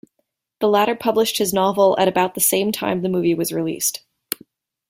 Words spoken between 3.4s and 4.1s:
released.